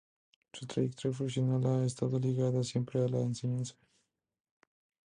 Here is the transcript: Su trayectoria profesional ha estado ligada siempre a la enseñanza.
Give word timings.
Su 0.51 0.65
trayectoria 0.65 1.15
profesional 1.15 1.63
ha 1.67 1.85
estado 1.85 2.17
ligada 2.17 2.63
siempre 2.63 3.03
a 3.03 3.07
la 3.07 3.19
enseñanza. 3.21 3.75